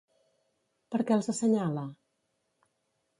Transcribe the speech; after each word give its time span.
Per 0.95 1.01
què 1.11 1.17
els 1.17 1.29
assenyala? 1.33 1.83